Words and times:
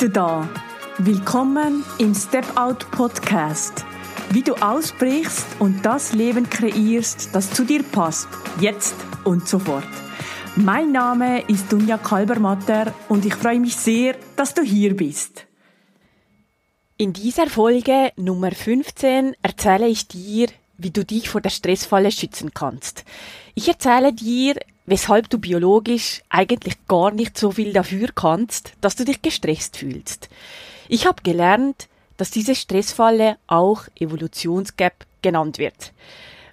du 0.00 0.08
da. 0.08 0.48
Willkommen 0.96 1.84
im 1.98 2.14
Step 2.14 2.56
Out 2.56 2.90
Podcast. 2.90 3.84
Wie 4.30 4.40
du 4.40 4.54
ausbrichst 4.54 5.44
und 5.58 5.84
das 5.84 6.14
Leben 6.14 6.48
kreierst, 6.48 7.34
das 7.34 7.52
zu 7.52 7.66
dir 7.66 7.82
passt, 7.82 8.26
jetzt 8.60 8.94
und 9.24 9.46
sofort. 9.46 9.84
Mein 10.56 10.92
Name 10.92 11.42
ist 11.48 11.70
Dunja 11.70 11.98
Kalbermatter 11.98 12.94
und 13.10 13.26
ich 13.26 13.34
freue 13.34 13.60
mich 13.60 13.76
sehr, 13.76 14.16
dass 14.36 14.54
du 14.54 14.62
hier 14.62 14.96
bist. 14.96 15.46
In 16.96 17.12
dieser 17.12 17.48
Folge 17.48 18.12
Nummer 18.16 18.52
15 18.52 19.36
erzähle 19.42 19.88
ich 19.88 20.08
dir, 20.08 20.48
wie 20.78 20.92
du 20.92 21.04
dich 21.04 21.28
vor 21.28 21.42
der 21.42 21.50
Stressfalle 21.50 22.10
schützen 22.10 22.54
kannst. 22.54 23.04
Ich 23.54 23.68
erzähle 23.68 24.14
dir, 24.14 24.54
weshalb 24.90 25.30
du 25.30 25.38
biologisch 25.38 26.20
eigentlich 26.30 26.74
gar 26.88 27.12
nicht 27.12 27.38
so 27.38 27.52
viel 27.52 27.72
dafür 27.72 28.08
kannst, 28.12 28.72
dass 28.80 28.96
du 28.96 29.04
dich 29.04 29.22
gestresst 29.22 29.76
fühlst. 29.76 30.28
Ich 30.88 31.06
habe 31.06 31.22
gelernt, 31.22 31.88
dass 32.16 32.32
diese 32.32 32.56
Stressfalle 32.56 33.36
auch 33.46 33.84
Evolutionsgap 33.94 35.06
genannt 35.22 35.58
wird. 35.58 35.92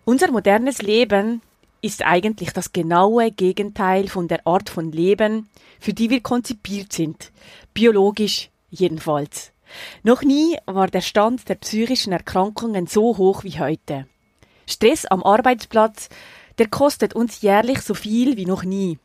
Unser 0.06 0.32
modernes 0.32 0.84
Leben 0.84 1.42
ist 1.82 2.06
eigentlich 2.06 2.54
das 2.54 2.74
genaue 2.74 3.32
Gegenteil 3.32 4.08
von 4.08 4.28
der 4.28 4.46
Art 4.46 4.70
von 4.70 4.92
Leben, 4.92 5.50
für 5.80 5.94
die 5.94 6.12
wir 6.12 6.22
konzipiert 6.22 6.94
sind, 6.94 7.32
biologisch 7.74 8.52
jedenfalls. 8.70 9.52
Noch 10.04 10.22
nie 10.22 10.58
war 10.68 10.88
der 10.88 11.02
Stand 11.02 11.50
der 11.50 11.56
psychischen 11.56 12.14
Erkrankungen 12.14 12.86
so 12.86 13.18
hoch 13.18 13.44
wie 13.44 13.60
heute. 13.60 14.06
Stress 14.68 15.06
am 15.08 15.24
Arbeitsplatz, 15.24 16.10
der 16.58 16.68
kostet 16.68 17.14
uns 17.14 17.42
jährlich 17.42 17.82
so 17.82 17.94
viel 17.94 18.38
wie 18.38 18.46
noch 18.46 18.64
nie. 18.64 19.00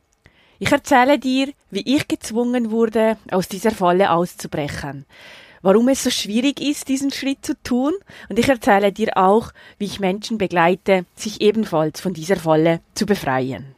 Ich 0.59 0.71
erzähle 0.71 1.19
dir, 1.19 1.53
wie 1.71 1.97
ich 1.97 2.07
gezwungen 2.07 2.71
wurde, 2.71 3.17
aus 3.31 3.49
dieser 3.49 3.73
Falle 3.73 4.13
auszubrechen, 4.13 5.07
warum 5.61 5.89
es 5.89 6.05
so 6.05 6.11
schwierig 6.11 6.61
ist, 6.61 6.89
diesen 6.89 7.11
Schritt 7.11 7.45
zu 7.45 7.61
tun, 7.63 7.93
und 8.29 8.39
ich 8.39 8.49
erzähle 8.49 8.93
dir 8.93 9.17
auch, 9.17 9.53
wie 9.79 9.87
ich 9.87 9.99
Menschen 9.99 10.39
begleite, 10.39 11.05
sich 11.17 11.41
ebenfalls 11.41 12.01
von 12.01 12.15
dieser 12.15 12.37
Falle 12.37 12.81
zu 12.95 13.07
befreien. 13.07 13.75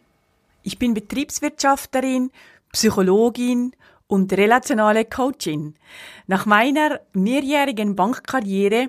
Ich 0.62 0.78
bin 0.78 0.94
Betriebswirtschafterin, 0.94 2.30
Psychologin 2.72 3.72
und 4.06 4.32
relationale 4.32 5.04
Coachin. 5.04 5.76
Nach 6.26 6.46
meiner 6.46 7.00
mehrjährigen 7.12 7.96
Bankkarriere 7.96 8.88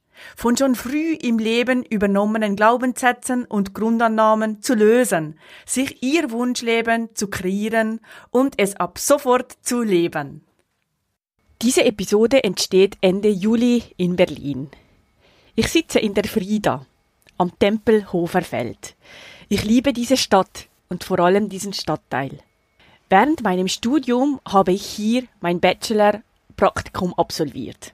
von 0.35 0.57
schon 0.57 0.75
früh 0.75 1.13
im 1.13 1.37
Leben 1.37 1.83
übernommenen 1.83 2.55
Glaubenssätzen 2.55 3.45
und 3.45 3.73
Grundannahmen 3.73 4.61
zu 4.61 4.73
lösen, 4.73 5.39
sich 5.65 6.01
ihr 6.03 6.31
Wunschleben 6.31 7.15
zu 7.15 7.29
kreieren 7.29 7.99
und 8.29 8.55
es 8.57 8.75
ab 8.75 8.97
sofort 8.97 9.57
zu 9.61 9.81
leben. 9.81 10.45
Diese 11.61 11.85
Episode 11.85 12.43
entsteht 12.43 12.97
Ende 13.01 13.29
Juli 13.29 13.83
in 13.97 14.15
Berlin. 14.15 14.69
Ich 15.55 15.67
sitze 15.67 15.99
in 15.99 16.13
der 16.13 16.23
Frieda 16.23 16.85
am 17.37 17.51
Tempelhofer 17.59 18.41
Feld. 18.41 18.95
Ich 19.49 19.63
liebe 19.63 19.93
diese 19.93 20.17
Stadt 20.17 20.67
und 20.89 21.03
vor 21.03 21.19
allem 21.19 21.49
diesen 21.49 21.73
Stadtteil. 21.73 22.39
Während 23.09 23.43
meinem 23.43 23.67
Studium 23.67 24.39
habe 24.47 24.71
ich 24.71 24.85
hier 24.85 25.23
mein 25.41 25.59
Bachelor-Praktikum 25.59 27.13
absolviert. 27.15 27.93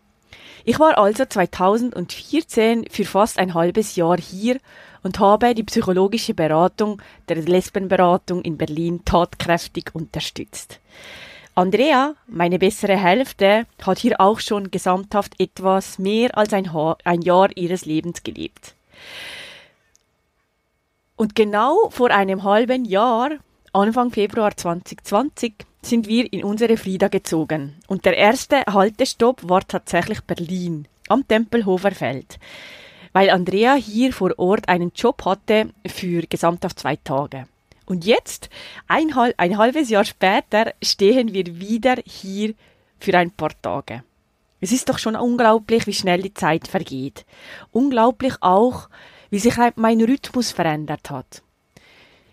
Ich 0.66 0.80
war 0.80 0.98
also 0.98 1.26
2014 1.26 2.88
für 2.90 3.06
fast 3.06 3.40
ein 3.40 3.54
halbes 3.54 3.96
Jahr 3.96 4.18
hier 4.18 4.60
und 5.04 5.20
habe 5.20 5.56
die 5.56 5.64
psychologische 5.64 6.34
Beratung 6.34 7.02
der 7.30 7.38
Lesbenberatung 7.38 8.42
in 8.42 8.58
Berlin 8.58 9.06
tatkräftig 9.06 9.94
unterstützt. 9.94 10.80
Andrea, 11.56 12.14
meine 12.28 12.60
bessere 12.60 12.98
Hälfte, 12.98 13.66
hat 13.82 13.98
hier 13.98 14.22
auch 14.22 14.40
schon 14.40 14.70
gesamthaft 14.70 15.34
etwas 15.40 15.98
mehr 15.98 16.38
als 16.38 16.54
ein, 16.54 16.72
ha 16.74 16.98
ein 17.04 17.22
Jahr 17.22 17.50
ihres 17.56 17.86
Lebens 17.86 18.22
gelebt. 18.22 18.76
Und 21.16 21.34
genau 21.36 21.90
vor 21.90 22.12
einem 22.12 22.44
halben 22.44 22.86
Jahr, 22.86 23.32
Anfang 23.74 24.12
Februar 24.12 24.56
2020, 24.56 25.56
sind 25.90 26.08
wir 26.08 26.32
in 26.32 26.44
unsere 26.44 26.78
Frieda 26.78 27.08
gezogen. 27.08 27.76
Und 27.88 28.06
der 28.06 28.18
erste 28.18 28.64
Haltestopp 28.68 29.48
war 29.48 29.66
tatsächlich 29.68 30.22
Berlin, 30.22 30.88
am 31.08 31.28
Tempelhofer 31.28 31.92
Feld. 31.92 32.40
Weil 33.14 33.30
Andrea 33.30 33.76
hier 33.76 34.14
vor 34.14 34.38
Ort 34.38 34.68
einen 34.70 34.92
Job 34.94 35.24
hatte 35.26 35.70
für 35.86 36.22
gesamthaft 36.24 36.80
zwei 36.80 36.98
Tage. 36.98 37.48
Und 37.86 38.06
jetzt, 38.06 38.50
ein, 38.88 39.14
ein 39.38 39.58
halbes 39.58 39.90
Jahr 39.90 40.04
später, 40.04 40.74
stehen 40.84 41.34
wir 41.34 41.60
wieder 41.60 41.96
hier 42.06 42.54
für 43.00 43.18
ein 43.18 43.32
paar 43.32 43.52
Tage. 43.62 44.04
Es 44.60 44.72
ist 44.72 44.90
doch 44.90 44.98
schon 44.98 45.16
unglaublich, 45.16 45.88
wie 45.88 45.94
schnell 45.94 46.22
die 46.22 46.34
Zeit 46.34 46.68
vergeht. 46.68 47.26
Unglaublich 47.72 48.34
auch, 48.42 48.90
wie 49.30 49.40
sich 49.40 49.56
mein 49.76 50.02
Rhythmus 50.02 50.52
verändert 50.52 51.10
hat. 51.10 51.44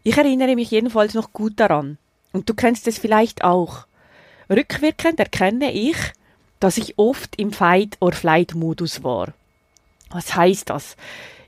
Ich 0.02 0.16
erinnere 0.16 0.54
mich 0.54 0.70
jedenfalls 0.70 1.14
noch 1.14 1.32
gut 1.32 1.60
daran, 1.60 1.98
und 2.34 2.50
du 2.50 2.54
kennst 2.54 2.86
es 2.88 2.98
vielleicht 2.98 3.44
auch. 3.44 3.86
Rückwirkend 4.50 5.18
erkenne 5.20 5.72
ich, 5.72 5.96
dass 6.60 6.76
ich 6.76 6.98
oft 6.98 7.36
im 7.36 7.52
Fight-or-Flight-Modus 7.52 9.02
war. 9.02 9.32
Was 10.10 10.34
heißt 10.34 10.68
das? 10.68 10.96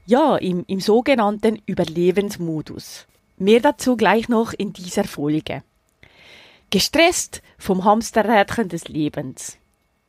Ja, 0.06 0.36
im, 0.36 0.64
im 0.68 0.80
sogenannten 0.80 1.60
Überlebensmodus. 1.66 3.06
Mehr 3.36 3.60
dazu 3.60 3.96
gleich 3.96 4.28
noch 4.28 4.52
in 4.52 4.72
dieser 4.72 5.04
Folge. 5.04 5.62
Gestresst 6.70 7.42
vom 7.58 7.84
Hamsterrädchen 7.84 8.68
des 8.68 8.88
Lebens. 8.88 9.58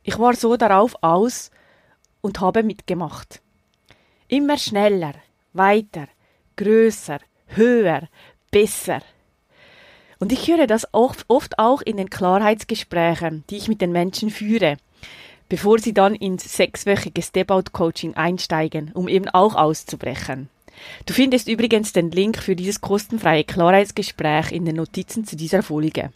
Ich 0.04 0.18
war 0.18 0.34
so 0.34 0.56
darauf 0.56 0.94
aus 1.02 1.50
und 2.20 2.40
habe 2.40 2.62
mitgemacht. 2.62 3.40
Immer 4.28 4.58
schneller, 4.58 5.14
weiter, 5.52 6.06
größer, 6.56 7.18
höher, 7.48 8.08
besser. 8.50 9.02
Und 10.20 10.32
ich 10.32 10.48
höre 10.48 10.66
das 10.66 10.86
oft, 10.92 11.24
oft 11.28 11.58
auch 11.58 11.80
in 11.80 11.96
den 11.96 12.10
Klarheitsgesprächen, 12.10 13.44
die 13.50 13.56
ich 13.56 13.68
mit 13.68 13.80
den 13.80 13.92
Menschen 13.92 14.30
führe, 14.30 14.76
bevor 15.48 15.78
sie 15.78 15.94
dann 15.94 16.14
ins 16.14 16.56
sechswöchige 16.56 17.22
Step-Out-Coaching 17.22 18.14
einsteigen, 18.14 18.90
um 18.94 19.08
eben 19.08 19.28
auch 19.28 19.54
auszubrechen. 19.54 20.48
Du 21.06 21.14
findest 21.14 21.48
übrigens 21.48 21.92
den 21.92 22.10
Link 22.10 22.38
für 22.38 22.56
dieses 22.56 22.80
kostenfreie 22.80 23.44
Klarheitsgespräch 23.44 24.52
in 24.52 24.64
den 24.64 24.76
Notizen 24.76 25.24
zu 25.24 25.36
dieser 25.36 25.62
Folge. 25.62 26.12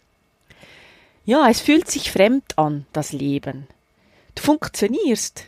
Ja, 1.25 1.49
es 1.49 1.61
fühlt 1.61 1.89
sich 1.89 2.11
fremd 2.11 2.57
an, 2.57 2.85
das 2.91 3.13
Leben. 3.13 3.67
Du 4.35 4.43
funktionierst. 4.43 5.45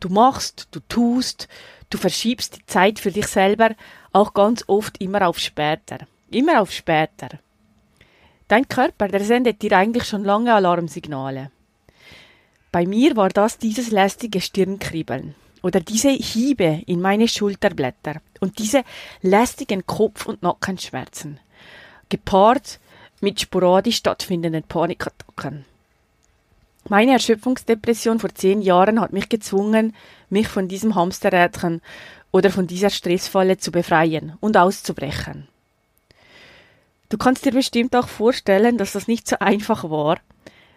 Du 0.00 0.08
machst, 0.08 0.68
du 0.72 0.80
tust, 0.88 1.48
du 1.90 1.98
verschiebst 1.98 2.56
die 2.56 2.66
Zeit 2.66 2.98
für 2.98 3.12
dich 3.12 3.26
selber 3.26 3.74
auch 4.12 4.34
ganz 4.34 4.64
oft 4.66 5.00
immer 5.00 5.28
auf 5.28 5.38
später. 5.38 6.06
Immer 6.30 6.60
auf 6.60 6.72
später. 6.72 7.28
Dein 8.50 8.66
Körper, 8.66 9.06
der 9.06 9.22
sendet 9.22 9.62
dir 9.62 9.78
eigentlich 9.78 10.02
schon 10.08 10.24
lange 10.24 10.52
Alarmsignale. 10.52 11.52
Bei 12.72 12.84
mir 12.84 13.14
war 13.14 13.28
das 13.28 13.58
dieses 13.58 13.92
lästige 13.92 14.40
Stirnkribbeln 14.40 15.36
oder 15.62 15.78
diese 15.78 16.08
Hiebe 16.08 16.82
in 16.86 17.00
meine 17.00 17.28
Schulterblätter 17.28 18.20
und 18.40 18.58
diese 18.58 18.82
lästigen 19.22 19.86
Kopf- 19.86 20.26
und 20.26 20.42
Nackenschmerzen, 20.42 21.38
gepaart 22.08 22.80
mit 23.20 23.40
sporadisch 23.40 23.98
stattfindenden 23.98 24.64
Panikattacken. 24.64 25.64
Meine 26.88 27.12
Erschöpfungsdepression 27.12 28.18
vor 28.18 28.34
zehn 28.34 28.62
Jahren 28.62 29.00
hat 29.00 29.12
mich 29.12 29.28
gezwungen, 29.28 29.94
mich 30.28 30.48
von 30.48 30.66
diesem 30.66 30.96
Hamsterrädchen 30.96 31.82
oder 32.32 32.50
von 32.50 32.66
dieser 32.66 32.90
Stressfalle 32.90 33.58
zu 33.58 33.70
befreien 33.70 34.32
und 34.40 34.56
auszubrechen. 34.56 35.46
Du 37.10 37.18
kannst 37.18 37.44
dir 37.44 37.52
bestimmt 37.52 37.94
auch 37.96 38.08
vorstellen, 38.08 38.78
dass 38.78 38.92
das 38.92 39.08
nicht 39.08 39.28
so 39.28 39.36
einfach 39.40 39.90
war, 39.90 40.20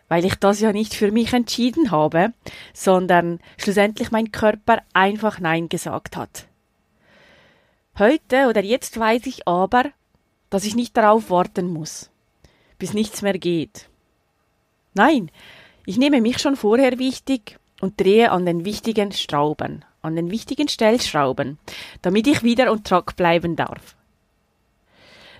weil 0.10 0.26
ich 0.26 0.36
das 0.36 0.60
ja 0.60 0.74
nicht 0.74 0.96
für 0.96 1.12
mich 1.12 1.32
entschieden 1.32 1.92
habe, 1.92 2.34
sondern 2.74 3.40
schlussendlich 3.58 4.12
mein 4.12 4.32
Körper 4.32 4.82
einfach 4.94 5.40
Nein 5.40 5.70
gesagt 5.70 6.18
hat. 6.18 6.48
Heute 8.00 8.48
oder 8.50 8.64
jetzt 8.64 9.00
weiß 9.00 9.28
ich 9.28 9.48
aber, 9.48 9.86
dass 10.50 10.66
ich 10.66 10.76
nicht 10.76 10.98
darauf 10.98 11.30
warten 11.30 11.68
muss, 11.68 12.10
bis 12.80 12.96
nichts 12.96 13.22
mehr 13.22 13.38
geht. 13.38 13.88
Nein, 14.96 15.30
ich 15.86 15.98
nehme 15.98 16.20
mich 16.20 16.40
schon 16.40 16.56
vorher 16.56 16.98
wichtig 16.98 17.60
und 17.80 18.00
drehe 18.00 18.32
an 18.32 18.48
den 18.48 18.66
wichtigen 18.66 19.12
Schrauben, 19.12 19.86
an 20.02 20.16
den 20.16 20.32
wichtigen 20.32 20.68
Stellschrauben, 20.68 21.60
damit 22.02 22.26
ich 22.26 22.42
wieder 22.42 22.72
on 22.72 22.84
track 22.84 23.16
bleiben 23.16 23.56
darf. 23.56 23.96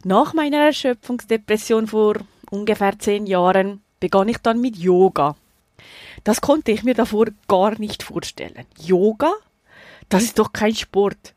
Nach 0.06 0.34
meiner 0.34 0.58
Erschöpfungsdepression 0.58 1.88
vor 1.88 2.16
ungefähr 2.50 3.00
zehn 3.00 3.26
Jahren 3.26 3.82
begann 4.02 4.28
ich 4.28 4.38
dann 4.38 4.60
mit 4.60 4.76
Yoga. 4.76 5.38
Das 6.26 6.42
konnte 6.42 6.72
ich 6.72 6.84
mir 6.84 6.94
davor 6.94 7.28
gar 7.48 7.80
nicht 7.80 8.04
vorstellen. 8.04 8.66
Yoga? 8.78 9.32
Das 10.10 10.24
ist 10.24 10.40
doch 10.40 10.52
kein 10.52 10.76
Sport. 10.76 11.34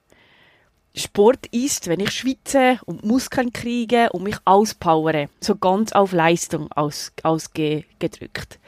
Sport 0.97 1.47
ist, 1.53 1.87
wenn 1.87 2.01
ich 2.01 2.11
schwitze 2.11 2.81
und 2.87 3.05
Muskeln 3.05 3.53
kriege 3.53 4.11
und 4.11 4.25
mich 4.25 4.37
auspowere, 4.45 5.29
so 5.41 5.55
ganz 5.55 5.93
auf 5.93 6.13
Leistung 6.13 6.73
aus, 6.73 7.13
ausgedrückt. 7.23 8.59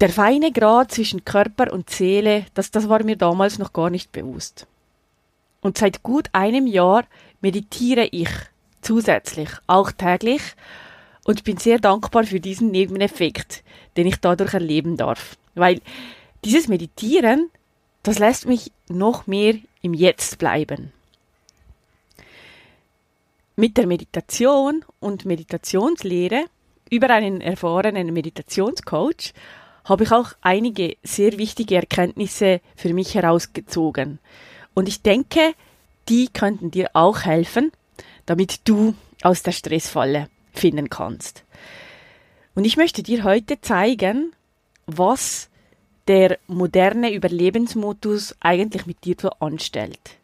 Der 0.00 0.08
feine 0.08 0.50
Grad 0.50 0.90
zwischen 0.90 1.24
Körper 1.24 1.72
und 1.72 1.88
Seele, 1.88 2.46
das, 2.54 2.72
das 2.72 2.88
war 2.88 3.04
mir 3.04 3.16
damals 3.16 3.58
noch 3.58 3.72
gar 3.72 3.90
nicht 3.90 4.10
bewusst. 4.10 4.66
Und 5.60 5.78
seit 5.78 6.02
gut 6.02 6.28
einem 6.32 6.66
Jahr 6.66 7.04
meditiere 7.44 8.08
ich 8.10 8.30
zusätzlich, 8.80 9.50
auch 9.66 9.92
täglich, 9.92 10.40
und 11.26 11.44
bin 11.44 11.58
sehr 11.58 11.78
dankbar 11.78 12.24
für 12.24 12.40
diesen 12.40 12.70
Nebeneffekt, 12.70 13.62
den 13.98 14.06
ich 14.06 14.16
dadurch 14.16 14.54
erleben 14.54 14.96
darf. 14.96 15.36
Weil 15.54 15.82
dieses 16.42 16.68
Meditieren, 16.68 17.50
das 18.02 18.18
lässt 18.18 18.46
mich 18.46 18.72
noch 18.88 19.26
mehr 19.26 19.56
im 19.82 19.92
Jetzt 19.92 20.38
bleiben. 20.38 20.90
Mit 23.56 23.76
der 23.76 23.86
Meditation 23.86 24.82
und 24.98 25.26
Meditationslehre 25.26 26.46
über 26.90 27.10
einen 27.10 27.42
erfahrenen 27.42 28.10
Meditationscoach 28.14 29.34
habe 29.84 30.04
ich 30.04 30.12
auch 30.12 30.32
einige 30.40 30.96
sehr 31.02 31.36
wichtige 31.36 31.76
Erkenntnisse 31.76 32.62
für 32.74 32.94
mich 32.94 33.14
herausgezogen. 33.14 34.18
Und 34.72 34.88
ich 34.88 35.02
denke, 35.02 35.54
die 36.08 36.28
könnten 36.28 36.70
dir 36.70 36.90
auch 36.92 37.22
helfen, 37.22 37.72
damit 38.26 38.60
du 38.68 38.94
aus 39.22 39.42
der 39.42 39.52
Stressfalle 39.52 40.28
finden 40.52 40.90
kannst. 40.90 41.44
Und 42.54 42.64
ich 42.64 42.76
möchte 42.76 43.02
dir 43.02 43.24
heute 43.24 43.60
zeigen, 43.60 44.32
was 44.86 45.48
der 46.06 46.38
moderne 46.46 47.12
Überlebensmodus 47.12 48.34
eigentlich 48.40 48.86
mit 48.86 49.04
dir 49.04 49.16
so 49.20 49.30
anstellt. 49.40 50.18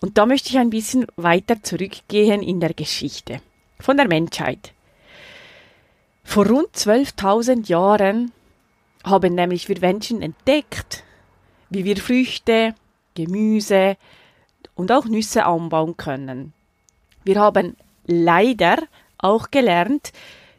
Und 0.00 0.16
da 0.16 0.26
möchte 0.26 0.50
ich 0.50 0.58
ein 0.58 0.70
bisschen 0.70 1.06
weiter 1.16 1.62
zurückgehen 1.62 2.42
in 2.42 2.60
der 2.60 2.72
Geschichte 2.72 3.40
von 3.80 3.96
der 3.96 4.06
Menschheit. 4.06 4.72
Vor 6.22 6.46
rund 6.46 6.68
12.000 6.76 7.68
Jahren 7.68 8.32
haben 9.02 9.34
nämlich 9.34 9.68
wir 9.68 9.80
Menschen 9.80 10.22
entdeckt, 10.22 11.02
wie 11.70 11.84
wir 11.84 11.96
Früchte, 11.96 12.74
Gemüse 13.14 13.96
und 14.78 14.92
auch 14.92 15.06
Nüsse 15.06 15.44
anbauen 15.44 15.96
können. 15.96 16.52
Wir 17.24 17.40
haben 17.40 17.76
leider 18.06 18.78
auch 19.18 19.50
gelernt, 19.50 20.12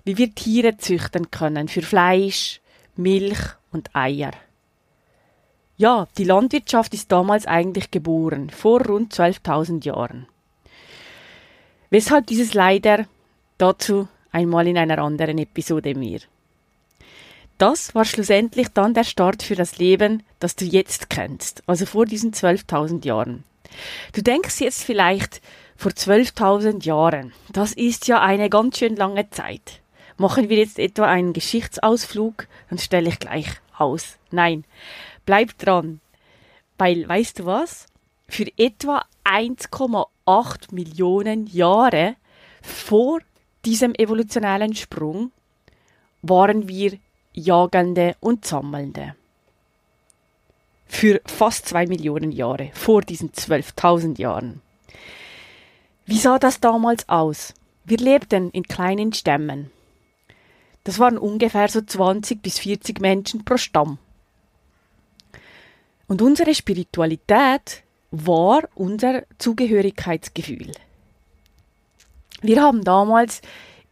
wie 0.04 0.18
wir 0.18 0.36
Tiere 0.36 0.78
züchten 0.78 1.32
können 1.32 1.70
für 1.70 1.82
Fleisch, 1.82 2.60
Milch 2.98 3.40
und 3.72 3.96
Eier. 3.96 4.32
Ja, 5.78 6.10
die 6.18 6.26
Landwirtschaft 6.26 6.94
ist 6.94 7.10
damals 7.14 7.48
eigentlich 7.48 7.92
geboren, 7.92 8.50
vor 8.50 8.86
rund 8.86 9.14
12.000 9.14 9.86
Jahren. 9.86 10.28
Weshalb 11.90 12.28
dieses 12.28 12.54
leider 12.54 13.06
dazu 13.58 14.10
einmal 14.32 14.68
in 14.68 14.78
einer 14.78 15.00
anderen 15.00 15.38
Episode 15.38 15.96
mehr. 15.96 16.20
Das 17.58 17.96
war 17.96 18.04
schlussendlich 18.04 18.68
dann 18.68 18.94
der 18.94 19.06
Start 19.06 19.44
für 19.44 19.56
das 19.56 19.78
Leben, 19.78 20.24
das 20.40 20.58
du 20.58 20.66
jetzt 20.66 21.10
kennst, 21.10 21.64
also 21.68 21.86
vor 21.86 22.06
diesen 22.06 22.34
12.000 22.34 23.06
Jahren. 23.06 23.46
Du 24.14 24.22
denkst 24.22 24.60
jetzt 24.62 24.84
vielleicht 24.84 25.42
vor 25.76 25.92
12.000 25.92 26.84
Jahren, 26.86 27.34
das 27.52 27.74
ist 27.74 28.08
ja 28.08 28.22
eine 28.22 28.50
ganz 28.50 28.78
schön 28.78 28.96
lange 28.96 29.30
Zeit. 29.30 29.82
Machen 30.18 30.50
wir 30.50 30.58
jetzt 30.58 30.80
etwa 30.80 31.06
einen 31.06 31.32
Geschichtsausflug, 31.34 32.48
dann 32.70 32.78
stelle 32.78 33.10
ich 33.10 33.20
gleich 33.20 33.48
aus. 33.78 34.18
Nein, 34.32 34.66
bleib 35.26 35.58
dran. 35.58 36.02
Weil, 36.78 37.08
weißt 37.08 37.40
du 37.40 37.46
was? 37.46 37.86
Für 38.28 38.46
etwa 38.58 39.06
1,8 39.24 40.74
Millionen 40.74 41.48
Jahre 41.48 42.16
vor 42.62 43.20
diesem 43.66 43.96
evolutionellen 43.96 44.76
Sprung 44.76 45.32
waren 46.22 46.68
wir 46.68 46.98
Jagende 47.34 48.16
und 48.20 48.46
Sammelnde. 48.46 49.16
Für 50.90 51.22
fast 51.26 51.68
zwei 51.70 51.86
Millionen 51.86 52.34
Jahre, 52.34 52.72
vor 52.74 53.02
diesen 53.02 53.32
12.000 53.32 54.20
Jahren. 54.20 54.62
Wie 56.06 56.18
sah 56.18 56.40
das 56.40 56.60
damals 56.60 57.08
aus? 57.08 57.54
Wir 57.86 57.98
lebten 57.98 58.50
in 58.50 58.64
kleinen 58.64 59.14
Stämmen. 59.14 59.72
Das 60.84 61.00
waren 61.00 61.18
ungefähr 61.18 61.70
so 61.70 61.82
20 61.82 62.42
bis 62.42 62.60
40 62.60 63.00
Menschen 63.00 63.46
pro 63.46 63.58
Stamm. 63.58 64.00
Und 66.08 66.22
unsere 66.22 66.54
Spiritualität 66.56 67.84
war 68.12 68.68
unser 68.74 69.24
Zugehörigkeitsgefühl. 69.38 70.72
Wir 72.42 72.62
haben 72.62 72.84
damals 72.84 73.42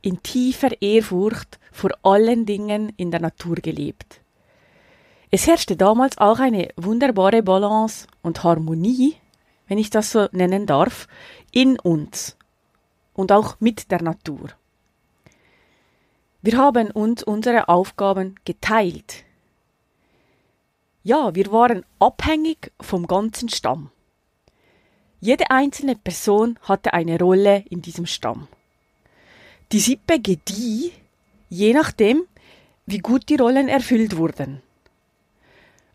in 0.01 0.23
tiefer 0.23 0.81
Ehrfurcht 0.81 1.59
vor 1.71 1.91
allen 2.01 2.45
Dingen 2.45 2.91
in 2.97 3.11
der 3.11 3.19
Natur 3.19 3.57
gelebt. 3.57 4.21
Es 5.29 5.45
herrschte 5.45 5.75
damals 5.75 6.18
auch 6.18 6.39
eine 6.39 6.69
wunderbare 6.77 7.44
Balance 7.44 8.07
und 8.21 8.44
Harmonie, 8.44 9.15
wenn 9.68 9.77
ich 9.77 9.89
das 9.89 10.12
so 10.12 10.29
nennen 10.31 10.65
darf, 10.65 11.07
in 11.51 11.77
uns 11.79 12.38
und 13.13 13.33
auch 13.33 13.57
mit 13.59 13.91
der 13.91 14.01
Natur. 14.01 14.50
Wir 16.41 16.57
haben 16.57 16.91
uns 16.91 17.24
unsere 17.24 17.68
Aufgaben 17.68 18.35
geteilt. 18.45 19.25
Ja, 21.03 21.35
wir 21.35 21.51
waren 21.51 21.83
abhängig 22.00 22.71
vom 22.80 23.06
ganzen 23.06 23.49
Stamm. 23.49 23.92
Jede 25.19 25.49
einzelne 25.49 25.95
Person 25.95 26.57
hatte 26.61 26.94
eine 26.94 27.19
Rolle 27.19 27.66
in 27.69 27.81
diesem 27.81 28.06
Stamm. 28.06 28.47
Die 29.73 29.80
Sippe 29.80 30.21
gedieh, 30.21 30.92
je 31.49 31.73
nachdem, 31.73 32.23
wie 32.85 32.99
gut 32.99 33.28
die 33.28 33.35
Rollen 33.35 33.68
erfüllt 33.68 34.16
wurden. 34.16 34.61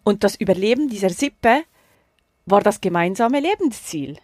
Und 0.04 0.24
das 0.24 0.36
Überleben 0.36 0.88
dieser 0.88 1.10
Sippe 1.10 1.64
war 2.46 2.60
das 2.60 2.80
gemeinsame 2.80 3.40
Lebensziel. 3.40 4.18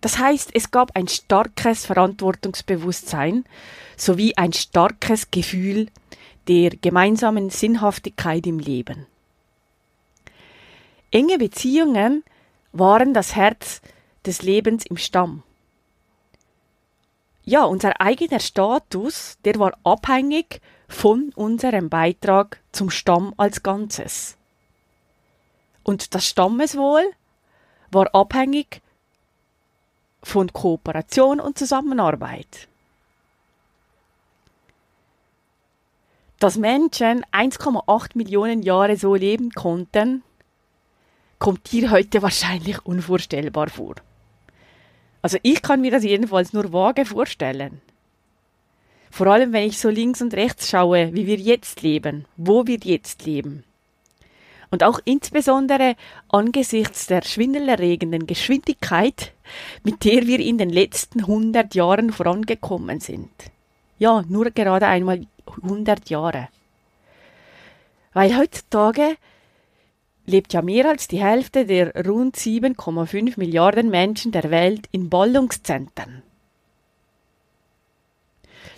Das 0.00 0.18
heißt, 0.18 0.50
es 0.54 0.70
gab 0.70 0.94
ein 0.94 1.08
starkes 1.08 1.86
Verantwortungsbewusstsein 1.86 3.44
sowie 3.96 4.34
ein 4.36 4.52
starkes 4.52 5.30
Gefühl 5.30 5.88
der 6.48 6.70
gemeinsamen 6.70 7.50
Sinnhaftigkeit 7.50 8.46
im 8.46 8.58
Leben. 8.58 9.06
Enge 11.10 11.38
Beziehungen 11.38 12.24
waren 12.72 13.14
das 13.14 13.34
Herz 13.34 13.80
des 14.26 14.42
Lebens 14.42 14.84
im 14.86 14.96
Stamm. 14.96 15.42
Ja, 17.44 17.64
unser 17.64 18.00
eigener 18.00 18.40
Status, 18.40 19.38
der 19.44 19.58
war 19.58 19.78
abhängig 19.82 20.60
von 20.88 21.32
unserem 21.34 21.88
Beitrag 21.88 22.60
zum 22.72 22.90
Stamm 22.90 23.34
als 23.36 23.62
Ganzes. 23.62 24.36
Und 25.82 26.14
das 26.14 26.26
Stammeswohl 26.26 27.04
war 27.90 28.14
abhängig 28.14 28.80
von 30.22 30.52
Kooperation 30.52 31.40
und 31.40 31.58
Zusammenarbeit. 31.58 32.68
Dass 36.38 36.56
Menschen 36.56 37.24
1,8 37.32 38.10
Millionen 38.14 38.62
Jahre 38.62 38.96
so 38.96 39.14
leben 39.14 39.50
konnten, 39.52 40.22
kommt 41.38 41.70
dir 41.72 41.90
heute 41.90 42.22
wahrscheinlich 42.22 42.84
unvorstellbar 42.84 43.68
vor. 43.68 43.94
Also 45.22 45.38
ich 45.42 45.62
kann 45.62 45.80
mir 45.80 45.90
das 45.90 46.04
jedenfalls 46.04 46.52
nur 46.52 46.72
vage 46.72 47.04
vorstellen. 47.04 47.80
Vor 49.10 49.26
allem, 49.28 49.52
wenn 49.52 49.68
ich 49.68 49.78
so 49.78 49.88
links 49.88 50.20
und 50.20 50.34
rechts 50.34 50.68
schaue, 50.68 51.14
wie 51.14 51.26
wir 51.26 51.36
jetzt 51.36 51.82
leben, 51.82 52.26
wo 52.36 52.66
wir 52.66 52.78
jetzt 52.82 53.24
leben. 53.24 53.64
Und 54.70 54.82
auch 54.82 55.00
insbesondere 55.04 55.94
angesichts 56.28 57.06
der 57.06 57.22
schwindelerregenden 57.22 58.26
Geschwindigkeit, 58.26 59.32
mit 59.84 60.04
der 60.04 60.26
wir 60.26 60.40
in 60.40 60.58
den 60.58 60.70
letzten 60.70 61.20
100 61.20 61.74
Jahren 61.74 62.12
vorangekommen 62.12 63.00
sind. 63.00 63.30
Ja, 63.98 64.22
nur 64.28 64.50
gerade 64.50 64.86
einmal 64.86 65.26
100 65.62 66.10
Jahre. 66.10 66.48
Weil 68.12 68.36
heutzutage 68.36 69.16
lebt 70.26 70.52
ja 70.52 70.62
mehr 70.62 70.88
als 70.88 71.08
die 71.08 71.22
Hälfte 71.22 71.64
der 71.64 71.94
rund 72.04 72.36
7,5 72.36 73.34
Milliarden 73.38 73.88
Menschen 73.90 74.32
der 74.32 74.50
Welt 74.50 74.88
in 74.90 75.08
Ballungszentren. 75.08 76.22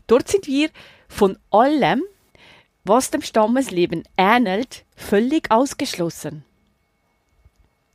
Dort 0.09 0.27
sind 0.27 0.49
wir 0.49 0.71
von 1.09 1.39
allem, 1.51 2.03
was 2.83 3.11
dem 3.11 3.23
Stammesleben 3.23 4.03
ähnelt, 4.17 4.85
völlig 4.97 5.51
ausgeschlossen. 5.51 6.45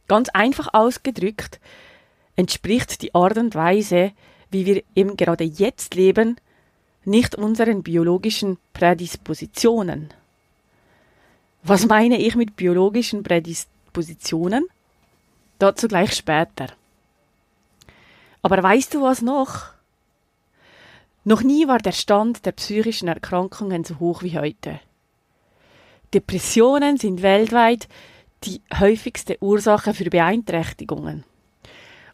Ganz 0.07 0.29
einfach 0.29 0.73
ausgedrückt, 0.73 1.59
entspricht 2.35 3.01
die 3.01 3.13
Art 3.13 3.37
und 3.37 3.55
Weise, 3.55 4.11
wie 4.51 4.65
wir 4.65 4.83
eben 4.95 5.17
gerade 5.17 5.43
jetzt 5.43 5.95
leben, 5.95 6.37
nicht 7.03 7.35
unseren 7.35 7.83
biologischen 7.83 8.57
Prädispositionen. 8.73 10.13
Was 11.63 11.87
meine 11.87 12.19
ich 12.19 12.35
mit 12.35 12.55
biologischen 12.55 13.23
Prädispositionen? 13.23 14.67
Dazu 15.59 15.87
gleich 15.87 16.13
später. 16.13 16.67
Aber 18.41 18.61
weißt 18.61 18.93
du 18.93 19.01
was 19.01 19.21
noch? 19.21 19.72
Noch 21.25 21.41
nie 21.41 21.67
war 21.67 21.77
der 21.77 21.93
Stand 21.93 22.45
der 22.45 22.51
psychischen 22.51 23.07
Erkrankungen 23.07 23.83
so 23.83 23.99
hoch 23.99 24.23
wie 24.23 24.37
heute. 24.37 24.79
Depressionen 26.13 26.97
sind 26.97 27.21
weltweit 27.21 27.87
die 28.43 28.61
häufigste 28.77 29.37
Ursache 29.41 29.93
für 29.93 30.09
Beeinträchtigungen 30.09 31.23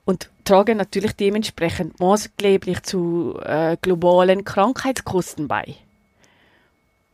und 0.05 0.29
tragen 0.45 0.77
natürlich 0.77 1.13
dementsprechend 1.13 1.99
maßgeblich 1.99 2.83
zu 2.83 3.39
äh, 3.43 3.77
globalen 3.81 4.45
Krankheitskosten 4.45 5.47
bei. 5.47 5.75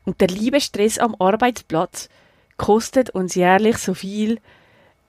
Und 0.03 0.21
der 0.21 0.27
liebe 0.27 0.61
Stress 0.61 0.99
am 0.99 1.15
Arbeitsplatz 1.17 2.09
kostet 2.57 3.09
uns 3.09 3.35
jährlich 3.35 3.77
so 3.77 3.93
viel 3.93 4.39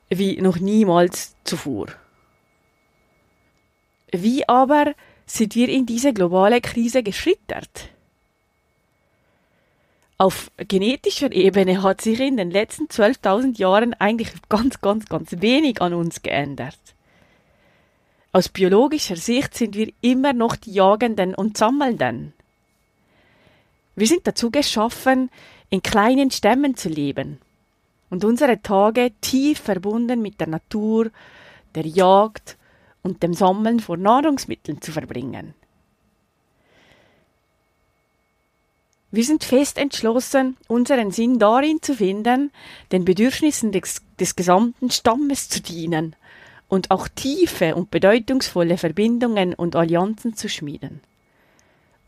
wie 0.08 0.40
noch 0.40 0.58
niemals 0.58 1.34
zuvor. 1.44 1.88
Wie 4.12 4.48
aber 4.48 4.94
sind 5.26 5.54
wir 5.54 5.68
in 5.68 5.86
diese 5.86 6.12
globale 6.12 6.60
Krise 6.60 7.02
geschlittert? 7.02 7.90
Auf 10.18 10.50
genetischer 10.56 11.30
Ebene 11.32 11.82
hat 11.82 12.00
sich 12.00 12.20
in 12.20 12.38
den 12.38 12.50
letzten 12.50 12.84
12.000 12.84 13.58
Jahren 13.58 13.92
eigentlich 13.94 14.32
ganz, 14.48 14.80
ganz, 14.80 15.06
ganz 15.06 15.30
wenig 15.40 15.82
an 15.82 15.92
uns 15.92 16.22
geändert. 16.22 16.78
Aus 18.32 18.48
biologischer 18.48 19.16
Sicht 19.16 19.54
sind 19.54 19.76
wir 19.76 19.92
immer 20.00 20.32
noch 20.32 20.56
die 20.56 20.72
Jagenden 20.72 21.34
und 21.34 21.58
Sammelnden. 21.58 22.32
Wir 23.94 24.06
sind 24.06 24.26
dazu 24.26 24.50
geschaffen, 24.50 25.30
in 25.68 25.82
kleinen 25.82 26.30
Stämmen 26.30 26.76
zu 26.76 26.88
leben 26.88 27.38
und 28.08 28.24
unsere 28.24 28.62
Tage 28.62 29.12
tief 29.20 29.58
verbunden 29.58 30.22
mit 30.22 30.40
der 30.40 30.48
Natur, 30.48 31.10
der 31.74 31.86
Jagd 31.86 32.56
und 33.06 33.22
dem 33.22 33.32
Sammeln 33.32 33.80
von 33.80 34.02
Nahrungsmitteln 34.02 34.82
zu 34.82 34.92
verbringen. 34.92 35.54
Wir 39.12 39.24
sind 39.24 39.44
fest 39.44 39.78
entschlossen, 39.78 40.56
unseren 40.68 41.12
Sinn 41.12 41.38
darin 41.38 41.80
zu 41.80 41.94
finden, 41.94 42.50
den 42.92 43.04
Bedürfnissen 43.04 43.72
des, 43.72 44.02
des 44.20 44.36
gesamten 44.36 44.90
Stammes 44.90 45.48
zu 45.48 45.62
dienen 45.62 46.16
und 46.68 46.90
auch 46.90 47.08
tiefe 47.08 47.76
und 47.76 47.90
bedeutungsvolle 47.90 48.76
Verbindungen 48.76 49.54
und 49.54 49.76
Allianzen 49.76 50.34
zu 50.34 50.48
schmieden, 50.48 51.00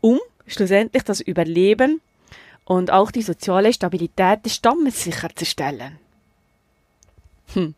um 0.01 0.19
schlussendlich 0.45 1.03
das 1.03 1.21
Überleben 1.21 2.01
und 2.65 2.91
auch 2.91 3.09
die 3.09 3.21
soziale 3.21 3.71
Stabilität 3.73 4.45
des 4.45 4.55
Stammes 4.55 5.01
sicherzustellen. 5.01 5.97
Hm. 7.53 7.73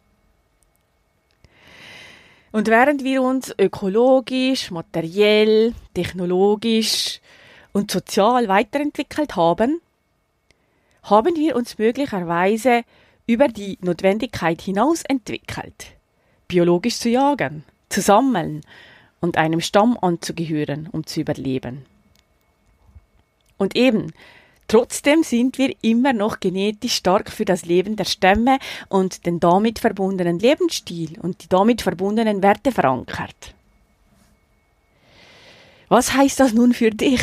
Und 2.52 2.68
während 2.68 3.04
wir 3.04 3.22
uns 3.22 3.54
ökologisch, 3.58 4.72
materiell, 4.72 5.74
technologisch 5.94 7.22
und 7.72 7.92
sozial 7.92 8.48
weiterentwickelt 8.48 9.36
haben, 9.36 9.82
haben 11.04 11.36
wir 11.36 11.56
uns 11.56 11.78
möglicherweise 11.78 12.84
über 13.26 13.48
die 13.48 13.78
Notwendigkeit 13.82 14.62
hinaus 14.62 15.04
entwickelt, 15.04 15.94
biologisch 16.48 17.00
zu 17.00 17.10
jagen, 17.10 17.64
zu 17.90 18.02
sammeln 18.02 18.62
und 19.22 19.38
einem 19.38 19.62
Stamm 19.62 19.98
anzugehören, 20.02 20.90
um 20.92 21.06
zu 21.06 21.22
überleben. 21.22 21.86
Und 23.58 23.76
eben, 23.76 24.12
Trotzdem 24.72 25.24
sind 25.24 25.58
wir 25.58 25.76
immer 25.82 26.14
noch 26.14 26.40
genetisch 26.40 26.94
stark 26.94 27.30
für 27.30 27.44
das 27.44 27.66
Leben 27.66 27.98
der 27.98 28.06
Stämme 28.06 28.58
und 28.88 29.26
den 29.26 29.42
damit 29.42 29.80
verbundenen 29.80 30.40
Lebensstil 30.40 31.20
und 31.20 31.44
die 31.44 31.50
damit 31.50 31.82
verbundenen 31.82 32.42
Werte 32.42 32.72
verankert. 32.72 33.54
Was 35.90 36.14
heißt 36.14 36.40
das 36.40 36.54
nun 36.54 36.74
für 36.74 36.90
dich? 36.90 37.20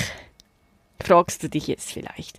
Fragst 1.01 1.43
du 1.43 1.49
dich 1.49 1.69
jetzt 1.69 1.91
vielleicht. 1.91 2.39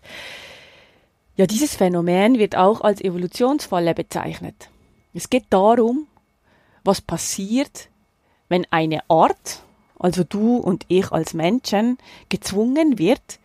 Ja, 1.37 1.47
dieses 1.47 1.75
Phänomen 1.75 2.37
wird 2.37 2.55
auch 2.55 2.81
als 2.81 3.01
Evolutionsfalle 3.01 3.95
bezeichnet. 3.95 4.69
Es 5.15 5.31
geht 5.31 5.45
darum, 5.49 6.05
was 6.83 7.01
passiert, 7.01 7.89
wenn 8.47 8.67
eine 8.69 8.99
Art, 9.09 9.63
also 9.97 10.23
du 10.23 10.57
und 10.57 10.85
ich 10.87 11.11
als 11.11 11.33
Menschen, 11.33 11.97
gezwungen 12.29 12.99
wird, 12.99 13.39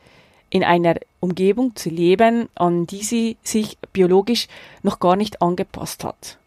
in 0.54 0.62
einer 0.62 0.94
Umgebung 1.18 1.74
zu 1.74 1.90
leben, 1.90 2.48
an 2.54 2.86
die 2.86 3.02
sie 3.02 3.36
sich 3.42 3.76
biologisch 3.92 4.46
noch 4.84 5.00
gar 5.00 5.16
nicht 5.16 5.42
angepasst 5.42 6.04
hat. 6.04 6.38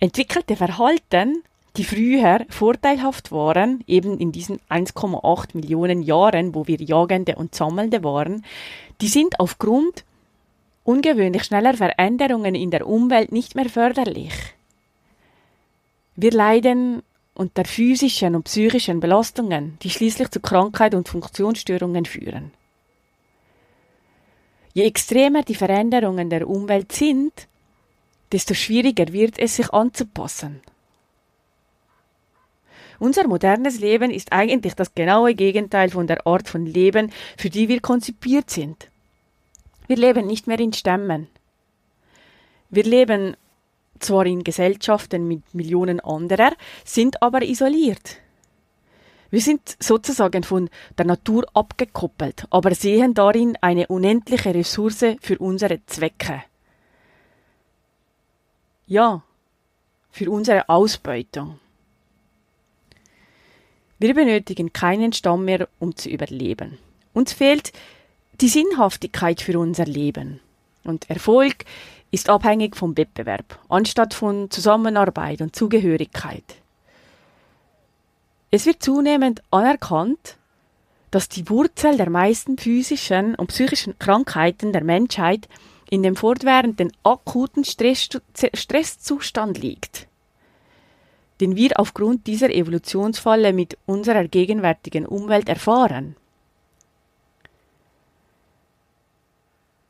Entwickelte 0.00 0.56
Verhalten, 0.56 1.44
die 1.76 1.84
früher 1.84 2.44
vorteilhaft 2.48 3.30
waren, 3.30 3.84
eben 3.86 4.18
in 4.18 4.32
diesen 4.32 4.58
1,8 4.68 5.50
Millionen 5.54 6.02
Jahren, 6.02 6.56
wo 6.56 6.66
wir 6.66 6.78
Jagende 6.80 7.36
und 7.36 7.54
Sammelnde 7.54 8.02
waren, 8.02 8.44
die 9.00 9.06
sind 9.06 9.38
aufgrund 9.38 10.04
ungewöhnlich 10.82 11.44
schneller 11.44 11.74
Veränderungen 11.74 12.56
in 12.56 12.72
der 12.72 12.88
Umwelt 12.88 13.30
nicht 13.30 13.54
mehr 13.54 13.68
förderlich. 13.68 14.34
Wir 16.16 16.32
leiden 16.32 17.04
unter 17.38 17.64
physischen 17.64 18.34
und 18.34 18.44
psychischen 18.44 18.98
Belastungen, 18.98 19.78
die 19.82 19.90
schließlich 19.90 20.28
zu 20.28 20.40
Krankheit 20.40 20.94
und 20.94 21.08
Funktionsstörungen 21.08 22.04
führen. 22.04 22.50
Je 24.74 24.84
extremer 24.84 25.42
die 25.42 25.54
Veränderungen 25.54 26.30
der 26.30 26.48
Umwelt 26.48 26.90
sind, 26.90 27.46
desto 28.32 28.54
schwieriger 28.54 29.12
wird 29.12 29.38
es, 29.38 29.56
sich 29.56 29.72
anzupassen. 29.72 30.60
Unser 32.98 33.28
modernes 33.28 33.78
Leben 33.78 34.10
ist 34.10 34.32
eigentlich 34.32 34.74
das 34.74 34.96
genaue 34.96 35.34
Gegenteil 35.34 35.90
von 35.90 36.08
der 36.08 36.26
Art 36.26 36.48
von 36.48 36.66
Leben, 36.66 37.12
für 37.36 37.50
die 37.50 37.68
wir 37.68 37.80
konzipiert 37.80 38.50
sind. 38.50 38.90
Wir 39.86 39.96
leben 39.96 40.26
nicht 40.26 40.48
mehr 40.48 40.58
in 40.58 40.72
Stämmen. 40.72 41.28
Wir 42.68 42.82
leben 42.82 43.36
zwar 44.00 44.26
in 44.26 44.44
Gesellschaften 44.44 45.26
mit 45.26 45.54
Millionen 45.54 46.00
anderer, 46.00 46.52
sind 46.84 47.22
aber 47.22 47.42
isoliert. 47.42 48.16
Wir 49.30 49.40
sind 49.40 49.76
sozusagen 49.78 50.42
von 50.42 50.70
der 50.96 51.04
Natur 51.04 51.46
abgekoppelt, 51.52 52.46
aber 52.50 52.74
sehen 52.74 53.12
darin 53.12 53.58
eine 53.60 53.86
unendliche 53.88 54.54
Ressource 54.54 55.16
für 55.20 55.38
unsere 55.38 55.84
Zwecke. 55.86 56.42
Ja, 58.86 59.22
für 60.10 60.30
unsere 60.30 60.68
Ausbeutung. 60.68 61.60
Wir 63.98 64.14
benötigen 64.14 64.72
keinen 64.72 65.12
Stamm 65.12 65.44
mehr, 65.44 65.68
um 65.78 65.94
zu 65.94 66.08
überleben. 66.08 66.78
Uns 67.12 67.32
fehlt 67.32 67.72
die 68.40 68.48
Sinnhaftigkeit 68.48 69.42
für 69.42 69.58
unser 69.58 69.84
Leben. 69.84 70.40
Und 70.84 71.10
Erfolg 71.10 71.64
ist 72.10 72.28
abhängig 72.30 72.76
vom 72.76 72.96
Wettbewerb, 72.96 73.58
anstatt 73.68 74.14
von 74.14 74.50
Zusammenarbeit 74.50 75.40
und 75.40 75.54
Zugehörigkeit. 75.54 76.44
Es 78.50 78.64
wird 78.64 78.82
zunehmend 78.82 79.42
anerkannt, 79.50 80.36
dass 81.10 81.28
die 81.28 81.48
Wurzel 81.48 81.96
der 81.96 82.10
meisten 82.10 82.58
physischen 82.58 83.34
und 83.34 83.48
psychischen 83.48 83.98
Krankheiten 83.98 84.72
der 84.72 84.84
Menschheit 84.84 85.48
in 85.90 86.02
dem 86.02 86.16
fortwährenden 86.16 86.92
akuten 87.02 87.64
Stress 87.64 88.08
Stresszustand 88.54 89.58
liegt, 89.58 90.06
den 91.40 91.56
wir 91.56 91.78
aufgrund 91.78 92.26
dieser 92.26 92.50
Evolutionsfalle 92.50 93.52
mit 93.52 93.78
unserer 93.86 94.24
gegenwärtigen 94.28 95.06
Umwelt 95.06 95.48
erfahren. 95.48 96.16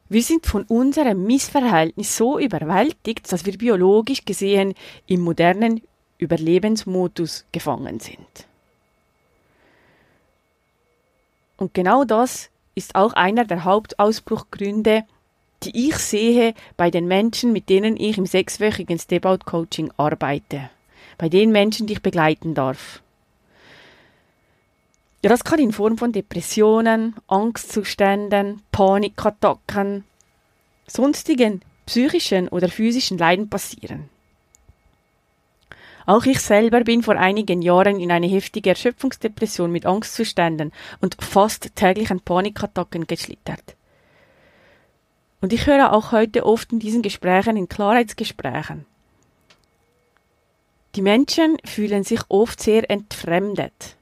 Wir 0.08 0.22
sind 0.22 0.46
von 0.46 0.64
unserem 0.64 1.24
Missverhältnis 1.24 2.16
so 2.16 2.38
überwältigt, 2.38 3.30
dass 3.30 3.44
wir 3.44 3.58
biologisch 3.58 4.24
gesehen 4.24 4.74
im 5.06 5.20
modernen 5.20 5.82
Überlebensmodus 6.18 7.44
gefangen 7.52 8.00
sind. 8.00 8.46
Und 11.58 11.74
genau 11.74 12.04
das 12.04 12.50
ist 12.74 12.94
auch 12.94 13.12
einer 13.12 13.44
der 13.44 13.64
Hauptausbruchgründe, 13.64 15.04
die 15.64 15.88
ich 15.88 15.96
sehe 15.96 16.54
bei 16.76 16.90
den 16.90 17.06
Menschen, 17.06 17.52
mit 17.52 17.68
denen 17.68 17.96
ich 17.96 18.16
im 18.16 18.26
sechswöchigen 18.26 18.98
Step-Out 18.98 19.44
Coaching 19.44 19.90
arbeite. 19.96 20.70
Bei 21.18 21.28
den 21.28 21.50
Menschen, 21.50 21.86
die 21.86 21.94
ich 21.94 22.02
begleiten 22.02 22.54
darf. 22.54 23.02
Ja, 25.22 25.30
das 25.30 25.42
kann 25.42 25.58
in 25.58 25.72
Form 25.72 25.98
von 25.98 26.12
Depressionen, 26.12 27.16
Angstzuständen, 27.26 28.62
Panikattacken, 28.70 30.04
sonstigen 30.86 31.62
psychischen 31.86 32.48
oder 32.48 32.68
physischen 32.68 33.18
Leiden 33.18 33.50
passieren. 33.50 34.08
Auch 36.06 36.24
ich 36.24 36.40
selber 36.40 36.84
bin 36.84 37.02
vor 37.02 37.16
einigen 37.16 37.60
Jahren 37.60 38.00
in 38.00 38.10
eine 38.10 38.28
heftige 38.28 38.70
Erschöpfungsdepression 38.70 39.70
mit 39.70 39.84
Angstzuständen 39.84 40.72
und 41.00 41.16
fast 41.22 41.74
täglichen 41.74 42.20
Panikattacken 42.20 43.06
geschlittert. 43.06 43.76
Und 45.40 45.52
ich 45.52 45.66
höre 45.66 45.92
auch 45.92 46.12
heute 46.12 46.46
oft 46.46 46.72
in 46.72 46.78
diesen 46.78 47.02
Gesprächen, 47.02 47.56
in 47.56 47.68
Klarheitsgesprächen. 47.68 48.86
Die 50.94 51.02
Menschen 51.02 51.58
fühlen 51.64 52.04
sich 52.04 52.20
oft 52.28 52.60
sehr 52.60 52.90
entfremdet. 52.90 53.97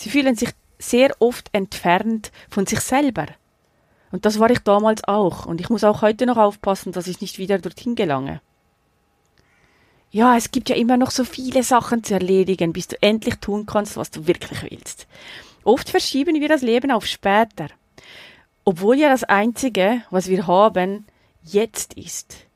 Sie 0.00 0.08
fühlen 0.08 0.34
sich 0.34 0.48
sehr 0.78 1.14
oft 1.18 1.50
entfernt 1.52 2.32
von 2.48 2.64
sich 2.64 2.80
selber. 2.80 3.26
Und 4.10 4.24
das 4.24 4.38
war 4.38 4.50
ich 4.50 4.60
damals 4.60 5.04
auch. 5.04 5.44
Und 5.44 5.60
ich 5.60 5.68
muss 5.68 5.84
auch 5.84 6.00
heute 6.00 6.24
noch 6.24 6.38
aufpassen, 6.38 6.92
dass 6.92 7.06
ich 7.06 7.20
nicht 7.20 7.36
wieder 7.36 7.58
dorthin 7.58 7.96
gelange. 7.96 8.40
Ja, 10.10 10.38
es 10.38 10.52
gibt 10.52 10.70
ja 10.70 10.76
immer 10.76 10.96
noch 10.96 11.10
so 11.10 11.22
viele 11.22 11.62
Sachen 11.62 12.02
zu 12.02 12.14
erledigen, 12.14 12.72
bis 12.72 12.88
du 12.88 12.96
endlich 13.02 13.34
tun 13.40 13.66
kannst, 13.66 13.98
was 13.98 14.10
du 14.10 14.26
wirklich 14.26 14.62
willst. 14.70 15.06
Oft 15.64 15.90
verschieben 15.90 16.40
wir 16.40 16.48
das 16.48 16.62
Leben 16.62 16.92
auf 16.92 17.04
später. 17.04 17.66
Obwohl 18.64 18.96
ja 18.96 19.10
das 19.10 19.24
Einzige, 19.24 20.00
was 20.08 20.28
wir 20.28 20.46
haben, 20.46 21.04
jetzt 21.42 21.92
ist. 21.92 22.46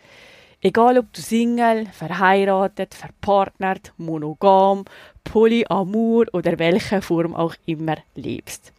Egal 0.62 0.96
ob 0.96 1.12
du 1.12 1.20
Single, 1.20 1.84
verheiratet, 1.92 2.94
verpartnert, 2.94 3.92
monogam, 3.98 4.86
polyamor 5.22 6.24
oder 6.32 6.58
welche 6.58 7.02
Form 7.02 7.34
auch 7.34 7.54
immer 7.66 7.98
lebst. 8.14 8.72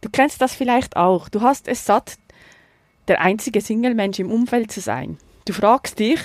Du 0.00 0.08
kennst 0.10 0.40
das 0.40 0.54
vielleicht 0.54 0.96
auch. 0.96 1.28
Du 1.28 1.40
hast 1.42 1.68
es 1.68 1.84
satt, 1.84 2.18
der 3.08 3.20
einzige 3.20 3.60
Single-Mensch 3.60 4.18
im 4.18 4.30
Umfeld 4.30 4.70
zu 4.70 4.80
sein. 4.80 5.18
Du 5.44 5.52
fragst 5.52 5.98
dich, 5.98 6.20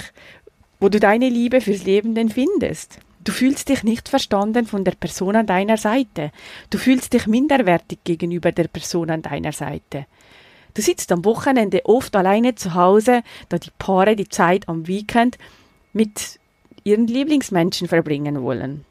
wo 0.79 0.89
du 0.89 0.99
deine 0.99 1.29
Liebe 1.29 1.61
fürs 1.61 1.83
Leben 1.83 2.13
denn 2.13 2.29
findest. 2.29 2.99
Du 3.23 3.31
fühlst 3.31 3.69
dich 3.69 3.83
nicht 3.83 4.09
verstanden 4.09 4.65
von 4.65 4.83
der 4.83 4.91
Person 4.91 5.37
an 5.37 5.45
deiner 5.45 5.77
Seite. 5.77 6.31
Du 6.69 6.77
fühlst 6.77 7.13
dich 7.13 7.25
minderwertig 7.25 7.99
gegenüber 8.03 8.51
der 8.51 8.67
Person 8.67 9.09
an 9.09 9.21
deiner 9.21 9.53
Seite. 9.53 10.05
Du 10.73 10.81
sitzt 10.81 11.11
am 11.11 11.23
Wochenende 11.23 11.85
oft 11.85 12.15
alleine 12.15 12.55
zu 12.55 12.73
Hause, 12.73 13.23
da 13.47 13.59
die 13.59 13.71
Paare 13.77 14.15
die 14.15 14.27
Zeit 14.27 14.67
am 14.67 14.87
Weekend 14.87 15.37
mit 15.93 16.39
ihren 16.83 17.07
Lieblingsmenschen 17.07 17.87
verbringen 17.87 18.41
wollen. 18.41 18.83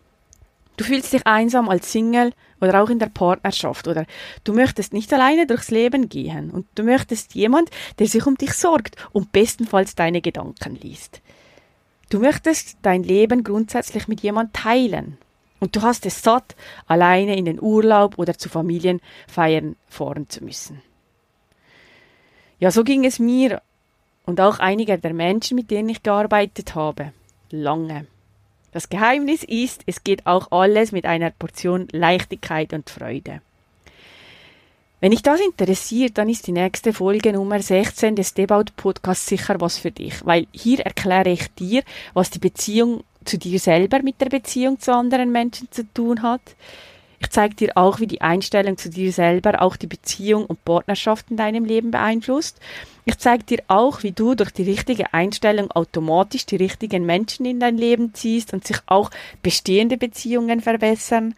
Du 0.78 0.84
fühlst 0.84 1.12
dich 1.12 1.26
einsam 1.26 1.68
als 1.68 1.92
Single 1.92 2.32
oder 2.62 2.82
auch 2.82 2.88
in 2.88 2.98
der 2.98 3.08
Partnerschaft 3.08 3.88
oder 3.88 4.06
du 4.44 4.54
möchtest 4.54 4.92
nicht 4.92 5.12
alleine 5.12 5.46
durchs 5.46 5.70
Leben 5.70 6.08
gehen 6.08 6.50
und 6.50 6.66
du 6.76 6.84
möchtest 6.84 7.34
jemand, 7.34 7.70
der 7.98 8.06
sich 8.06 8.24
um 8.26 8.36
dich 8.36 8.54
sorgt 8.54 8.96
und 9.12 9.32
bestenfalls 9.32 9.94
deine 9.94 10.22
Gedanken 10.22 10.76
liest. 10.76 11.20
Du 12.08 12.20
möchtest 12.20 12.78
dein 12.82 13.02
Leben 13.02 13.42
grundsätzlich 13.42 14.06
mit 14.06 14.20
jemand 14.20 14.54
teilen 14.54 15.18
und 15.60 15.76
du 15.76 15.82
hast 15.82 16.06
es 16.06 16.22
satt, 16.22 16.54
alleine 16.86 17.36
in 17.36 17.44
den 17.44 17.60
Urlaub 17.60 18.18
oder 18.18 18.38
zu 18.38 18.48
Familienfeiern 18.48 19.76
fahren 19.88 20.28
zu 20.28 20.44
müssen. 20.44 20.82
Ja, 22.58 22.70
so 22.70 22.84
ging 22.84 23.04
es 23.04 23.18
mir 23.18 23.60
und 24.24 24.40
auch 24.40 24.60
einiger 24.60 24.98
der 24.98 25.14
Menschen, 25.14 25.56
mit 25.56 25.70
denen 25.70 25.88
ich 25.88 26.02
gearbeitet 26.02 26.76
habe. 26.76 27.12
Lange. 27.50 28.06
Das 28.72 28.88
Geheimnis 28.88 29.44
ist, 29.44 29.82
es 29.86 30.02
geht 30.02 30.26
auch 30.26 30.50
alles 30.50 30.92
mit 30.92 31.04
einer 31.04 31.30
Portion 31.30 31.88
Leichtigkeit 31.92 32.72
und 32.72 32.88
Freude. 32.88 33.42
Wenn 35.00 35.10
dich 35.10 35.22
das 35.22 35.40
interessiert, 35.40 36.16
dann 36.16 36.28
ist 36.28 36.46
die 36.46 36.52
nächste 36.52 36.92
Folge 36.92 37.32
Nummer 37.32 37.60
16 37.60 38.16
des 38.16 38.34
Debaut 38.34 38.74
Podcasts 38.76 39.26
sicher 39.26 39.60
was 39.60 39.76
für 39.76 39.90
dich, 39.90 40.24
weil 40.24 40.46
hier 40.52 40.80
erkläre 40.80 41.30
ich 41.30 41.52
dir, 41.54 41.82
was 42.14 42.30
die 42.30 42.38
Beziehung 42.38 43.04
zu 43.24 43.36
dir 43.36 43.58
selber 43.58 44.00
mit 44.02 44.20
der 44.20 44.28
Beziehung 44.28 44.78
zu 44.78 44.94
anderen 44.94 45.32
Menschen 45.32 45.68
zu 45.70 45.82
tun 45.92 46.22
hat. 46.22 46.40
Ich 47.22 47.30
zeige 47.30 47.54
dir 47.54 47.72
auch, 47.76 48.00
wie 48.00 48.08
die 48.08 48.20
Einstellung 48.20 48.76
zu 48.76 48.90
dir 48.90 49.12
selber 49.12 49.62
auch 49.62 49.76
die 49.76 49.86
Beziehung 49.86 50.44
und 50.44 50.64
Partnerschaft 50.64 51.30
in 51.30 51.36
deinem 51.36 51.64
Leben 51.64 51.92
beeinflusst. 51.92 52.58
Ich 53.04 53.16
zeige 53.18 53.44
dir 53.44 53.62
auch, 53.68 54.02
wie 54.02 54.10
du 54.10 54.34
durch 54.34 54.50
die 54.50 54.64
richtige 54.64 55.14
Einstellung 55.14 55.70
automatisch 55.70 56.46
die 56.46 56.56
richtigen 56.56 57.06
Menschen 57.06 57.46
in 57.46 57.60
dein 57.60 57.78
Leben 57.78 58.12
ziehst 58.12 58.52
und 58.52 58.66
sich 58.66 58.78
auch 58.86 59.10
bestehende 59.40 59.98
Beziehungen 59.98 60.60
verbessern 60.60 61.34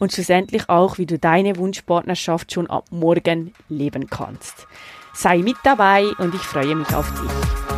und 0.00 0.12
schlussendlich 0.12 0.68
auch, 0.68 0.98
wie 0.98 1.06
du 1.06 1.20
deine 1.20 1.56
Wunschpartnerschaft 1.56 2.52
schon 2.52 2.68
ab 2.68 2.86
morgen 2.90 3.54
leben 3.68 4.10
kannst. 4.10 4.66
Sei 5.14 5.38
mit 5.38 5.56
dabei 5.62 6.04
und 6.18 6.34
ich 6.34 6.42
freue 6.42 6.74
mich 6.74 6.92
auf 6.92 7.08
dich. 7.12 7.77